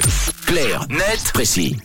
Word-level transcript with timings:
5. 0.00 0.34
Clair, 0.46 0.86
net, 0.88 1.32
précis. 1.32 1.76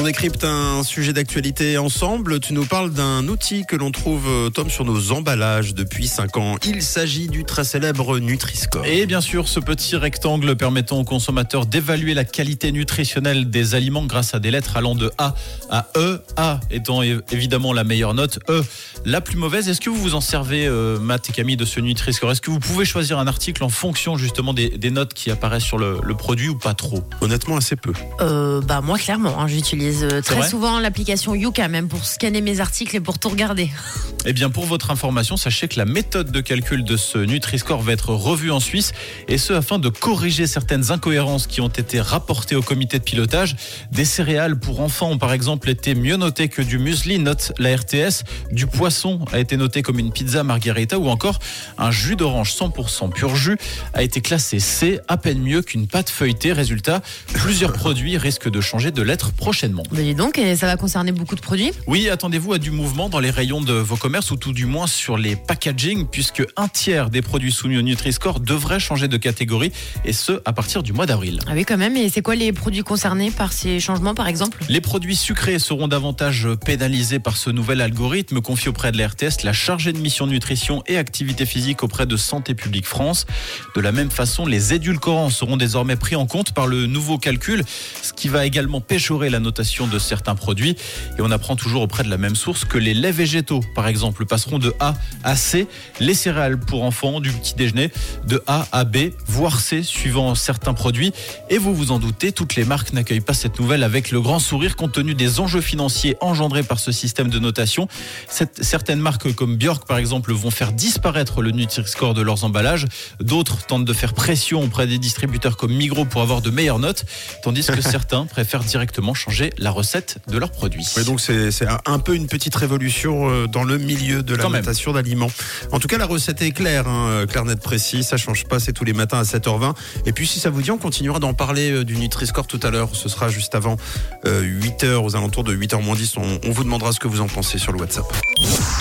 On 0.00 0.04
décrypte 0.04 0.44
un 0.44 0.82
sujet 0.82 1.12
d'actualité 1.12 1.76
ensemble. 1.76 2.40
Tu 2.40 2.54
nous 2.54 2.64
parles 2.64 2.90
d'un 2.90 3.28
outil 3.28 3.66
que 3.66 3.76
l'on 3.76 3.90
trouve, 3.90 4.26
euh, 4.28 4.48
Tom, 4.48 4.70
sur 4.70 4.86
nos 4.86 5.12
emballages 5.12 5.74
depuis 5.74 6.08
5 6.08 6.38
ans. 6.38 6.56
Il 6.64 6.82
s'agit 6.82 7.28
du 7.28 7.44
très 7.44 7.64
célèbre 7.64 8.18
Nutri-Score. 8.18 8.86
Et 8.86 9.04
bien 9.04 9.20
sûr, 9.20 9.46
ce 9.46 9.60
petit 9.60 9.96
rectangle 9.96 10.56
permettant 10.56 11.00
aux 11.00 11.04
consommateurs 11.04 11.66
d'évaluer 11.66 12.14
la 12.14 12.24
qualité 12.24 12.72
nutritionnelle 12.72 13.50
des 13.50 13.74
aliments 13.74 14.06
grâce 14.06 14.32
à 14.32 14.38
des 14.38 14.50
lettres 14.50 14.78
allant 14.78 14.94
de 14.94 15.12
A 15.18 15.34
à 15.68 15.88
E. 15.94 16.22
A 16.38 16.60
étant 16.70 17.02
évidemment 17.02 17.74
la 17.74 17.84
meilleure 17.84 18.14
note, 18.14 18.38
E 18.48 18.64
la 19.04 19.20
plus 19.20 19.36
mauvaise. 19.36 19.68
Est-ce 19.68 19.82
que 19.82 19.90
vous 19.90 20.00
vous 20.00 20.14
en 20.14 20.22
servez, 20.22 20.66
euh, 20.66 20.98
Matt 20.98 21.28
et 21.28 21.32
Camille, 21.34 21.58
de 21.58 21.66
ce 21.66 21.78
Nutri-Score? 21.78 22.30
Est-ce 22.30 22.40
que 22.40 22.50
vous 22.50 22.58
pouvez 22.60 22.86
choisir 22.86 23.18
un 23.18 23.26
article 23.26 23.62
en 23.64 23.68
fonction 23.68 24.16
justement 24.16 24.54
des, 24.54 24.70
des 24.70 24.90
notes 24.90 25.12
qui 25.12 25.30
apparaissent 25.30 25.62
sur 25.62 25.76
le, 25.76 25.98
le 26.02 26.14
produit 26.14 26.48
ou 26.48 26.56
pas 26.56 26.72
trop? 26.72 27.04
Honnêtement, 27.20 27.58
assez 27.58 27.76
peu. 27.76 27.92
Euh, 28.22 28.62
bah 28.62 28.80
moi 28.80 28.96
clairement, 28.96 29.38
hein, 29.38 29.46
j'utilise 29.46 29.89
euh, 30.02 30.20
très 30.20 30.48
souvent 30.48 30.78
l'application 30.78 31.34
Yuka 31.34 31.68
même 31.68 31.88
pour 31.88 32.04
scanner 32.04 32.40
mes 32.40 32.60
articles 32.60 32.96
et 32.96 33.00
pour 33.00 33.18
tout 33.18 33.28
regarder. 33.28 33.70
Eh 34.26 34.34
bien, 34.34 34.50
pour 34.50 34.66
votre 34.66 34.90
information, 34.90 35.38
sachez 35.38 35.66
que 35.66 35.78
la 35.78 35.86
méthode 35.86 36.30
de 36.30 36.42
calcul 36.42 36.84
de 36.84 36.98
ce 36.98 37.16
Nutri-Score 37.16 37.80
va 37.80 37.92
être 37.92 38.12
revue 38.12 38.50
en 38.50 38.60
Suisse, 38.60 38.92
et 39.28 39.38
ce 39.38 39.54
afin 39.54 39.78
de 39.78 39.88
corriger 39.88 40.46
certaines 40.46 40.92
incohérences 40.92 41.46
qui 41.46 41.62
ont 41.62 41.68
été 41.68 42.02
rapportées 42.02 42.54
au 42.54 42.60
comité 42.60 42.98
de 42.98 43.04
pilotage. 43.04 43.56
Des 43.92 44.04
céréales 44.04 44.58
pour 44.58 44.80
enfants 44.80 45.12
ont 45.12 45.16
par 45.16 45.32
exemple 45.32 45.70
été 45.70 45.94
mieux 45.94 46.16
notées 46.16 46.48
que 46.48 46.60
du 46.60 46.78
muesli, 46.78 47.18
note 47.18 47.52
la 47.58 47.74
RTS. 47.74 48.24
Du 48.52 48.66
poisson 48.66 49.24
a 49.32 49.38
été 49.38 49.56
noté 49.56 49.80
comme 49.80 49.98
une 49.98 50.12
pizza 50.12 50.44
margarita, 50.44 50.98
ou 50.98 51.08
encore 51.08 51.38
un 51.78 51.90
jus 51.90 52.16
d'orange 52.16 52.52
100% 52.52 53.12
pur 53.12 53.34
jus 53.36 53.56
a 53.94 54.02
été 54.02 54.20
classé 54.20 54.60
C, 54.60 55.00
à 55.08 55.16
peine 55.16 55.40
mieux 55.40 55.62
qu'une 55.62 55.86
pâte 55.86 56.10
feuilletée. 56.10 56.52
Résultat, 56.52 57.00
plusieurs 57.32 57.72
produits 57.80 58.18
risquent 58.18 58.50
de 58.50 58.60
changer 58.60 58.90
de 58.90 59.00
lettre 59.00 59.32
prochainement. 59.32 59.69
Mais 59.92 60.02
dis 60.02 60.14
donc, 60.14 60.38
et 60.38 60.56
ça 60.56 60.66
va 60.66 60.76
concerner 60.76 61.12
beaucoup 61.12 61.34
de 61.34 61.40
produits. 61.40 61.72
Oui, 61.86 62.08
attendez-vous 62.08 62.52
à 62.52 62.58
du 62.58 62.70
mouvement 62.70 63.08
dans 63.08 63.20
les 63.20 63.30
rayons 63.30 63.60
de 63.60 63.72
vos 63.72 63.96
commerces 63.96 64.30
ou 64.30 64.36
tout 64.36 64.52
du 64.52 64.66
moins 64.66 64.86
sur 64.86 65.16
les 65.16 65.36
packaging 65.36 66.06
puisque 66.06 66.42
un 66.56 66.68
tiers 66.68 67.10
des 67.10 67.22
produits 67.22 67.52
soumis 67.52 67.78
au 67.78 67.82
Nutri-Score 67.82 68.40
devraient 68.40 68.80
changer 68.80 69.08
de 69.08 69.16
catégorie 69.16 69.72
et 70.04 70.12
ce 70.12 70.40
à 70.44 70.52
partir 70.52 70.82
du 70.82 70.92
mois 70.92 71.06
d'avril. 71.06 71.40
Ah 71.46 71.52
oui 71.54 71.64
quand 71.64 71.76
même, 71.76 71.96
et 71.96 72.08
c'est 72.08 72.22
quoi 72.22 72.34
les 72.34 72.52
produits 72.52 72.82
concernés 72.82 73.30
par 73.30 73.52
ces 73.52 73.80
changements 73.80 74.14
par 74.14 74.28
exemple? 74.28 74.58
Les 74.68 74.80
produits 74.80 75.16
sucrés 75.16 75.58
seront 75.58 75.88
davantage 75.88 76.48
pénalisés 76.64 77.18
par 77.18 77.36
ce 77.36 77.50
nouvel 77.50 77.80
algorithme 77.80 78.40
confié 78.40 78.68
auprès 78.68 78.92
de 78.92 78.98
la 78.98 79.08
RTS, 79.08 79.42
la 79.44 79.52
chargée 79.52 79.92
de 79.92 79.98
mission 79.98 80.26
nutrition 80.26 80.82
et 80.86 80.96
activité 80.96 81.46
physique 81.46 81.82
auprès 81.82 82.06
de 82.06 82.16
Santé 82.16 82.54
publique 82.54 82.86
France. 82.86 83.26
De 83.74 83.80
la 83.80 83.92
même 83.92 84.10
façon, 84.10 84.46
les 84.46 84.74
édulcorants 84.74 85.30
seront 85.30 85.56
désormais 85.56 85.96
pris 85.96 86.16
en 86.16 86.26
compte 86.26 86.52
par 86.52 86.66
le 86.66 86.86
nouveau 86.86 87.18
calcul, 87.18 87.62
ce 88.02 88.12
qui 88.12 88.28
va 88.28 88.46
également 88.46 88.80
péchorer 88.80 89.30
la 89.30 89.38
notation 89.40 89.59
de 89.60 89.98
certains 89.98 90.34
produits. 90.34 90.76
Et 91.18 91.20
on 91.22 91.30
apprend 91.30 91.54
toujours 91.56 91.82
auprès 91.82 92.02
de 92.02 92.08
la 92.10 92.16
même 92.18 92.34
source 92.36 92.64
que 92.64 92.78
les 92.78 92.94
laits 92.94 93.14
végétaux, 93.14 93.60
par 93.74 93.86
exemple, 93.88 94.24
passeront 94.26 94.58
de 94.58 94.74
A 94.80 94.94
à 95.24 95.36
C, 95.36 95.66
les 96.00 96.14
céréales 96.14 96.58
pour 96.58 96.82
enfants 96.84 97.20
du 97.20 97.30
petit 97.32 97.54
déjeuner 97.54 97.90
de 98.26 98.42
A 98.46 98.66
à 98.72 98.84
B, 98.84 99.10
voire 99.26 99.60
C, 99.60 99.82
suivant 99.82 100.34
certains 100.34 100.74
produits. 100.74 101.12
Et 101.50 101.58
vous 101.58 101.74
vous 101.74 101.92
en 101.92 101.98
doutez, 101.98 102.32
toutes 102.32 102.56
les 102.56 102.64
marques 102.64 102.92
n'accueillent 102.92 103.20
pas 103.20 103.34
cette 103.34 103.58
nouvelle 103.60 103.82
avec 103.82 104.10
le 104.10 104.20
grand 104.20 104.38
sourire 104.38 104.76
compte 104.76 104.92
tenu 104.92 105.14
des 105.14 105.40
enjeux 105.40 105.60
financiers 105.60 106.16
engendrés 106.20 106.62
par 106.62 106.78
ce 106.80 106.92
système 106.92 107.28
de 107.28 107.38
notation. 107.38 107.88
Cette- 108.28 108.62
certaines 108.64 109.00
marques 109.00 109.32
comme 109.34 109.56
Björk, 109.56 109.86
par 109.86 109.98
exemple, 109.98 110.32
vont 110.32 110.50
faire 110.50 110.72
disparaître 110.72 111.42
le 111.42 111.50
Nutri-Score 111.50 112.14
de 112.14 112.22
leurs 112.22 112.44
emballages. 112.44 112.86
D'autres 113.20 113.66
tentent 113.66 113.84
de 113.84 113.92
faire 113.92 114.14
pression 114.14 114.62
auprès 114.62 114.86
des 114.86 114.98
distributeurs 114.98 115.56
comme 115.56 115.72
Migros 115.72 116.04
pour 116.04 116.22
avoir 116.22 116.40
de 116.42 116.50
meilleures 116.50 116.78
notes, 116.78 117.04
tandis 117.42 117.66
que 117.66 117.80
certains 117.90 118.26
préfèrent 118.26 118.64
directement 118.64 119.14
changer 119.14 119.49
la 119.58 119.70
recette 119.70 120.18
de 120.28 120.38
leurs 120.38 120.50
produits. 120.50 120.86
Donc 121.06 121.20
c'est 121.20 121.50
un- 121.86 121.98
peu 121.98 122.14
une 122.14 122.26
petite 122.28 122.54
révolution 122.54 123.28
euh, 123.30 123.46
dans 123.46 123.62
le 123.64 123.76
milieu 123.78 124.22
de 124.22 124.34
la 124.34 124.42
Quand 124.42 124.50
même. 124.50 124.60
notation 124.62 124.92
d'aliments. 124.92 125.30
En 125.72 125.78
tout 125.78 125.86
cas, 125.88 125.98
la 125.98 126.06
recette 126.06 126.40
est 126.42 126.50
claire, 126.52 126.88
hein, 126.88 127.26
claire, 127.28 127.44
nette, 127.44 127.60
précis, 127.60 128.02
ça 128.04 128.16
change 128.16 128.44
pas, 128.44 128.58
c'est 128.58 128.72
tous 128.72 128.84
les 128.84 128.92
matins 128.94 129.18
à 129.18 129.22
7h20. 129.24 129.74
Et 130.06 130.12
puis 130.12 130.26
si 130.26 130.40
ça 130.40 130.48
vous 130.50 130.62
dit, 130.62 130.70
on 130.70 130.78
continuera 130.78 131.18
d'en 131.18 131.34
parler 131.34 131.70
euh, 131.70 131.84
du 131.84 131.96
Nutri-Score 131.96 132.46
tout 132.46 132.60
à 132.62 132.70
l'heure. 132.70 132.90
Ce 132.94 133.08
sera 133.08 133.28
juste 133.28 133.54
avant 133.54 133.76
8h, 134.24 134.96
aux 135.04 135.16
alentours 135.16 135.44
de 135.44 135.54
8h 135.54 135.82
moins 135.82 135.94
10. 135.96 136.16
On, 136.16 136.40
on 136.46 136.50
vous 136.52 136.64
demandera 136.64 136.92
ce 136.92 137.00
que 137.00 137.08
vous 137.08 137.20
en 137.20 137.26
pensez 137.28 137.58
sur 137.58 137.72
le 137.72 137.78
WhatsApp. 137.80 138.04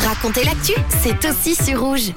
Racontez 0.06 0.44
l'actu, 0.44 0.74
c'est 1.04 1.28
aussi 1.30 1.56
sur 1.56 1.82
rouge. 1.82 2.12